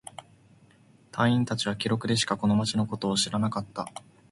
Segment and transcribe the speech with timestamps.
[1.11, 3.85] 隊員達は記録でしかこの町のことを知らなかった。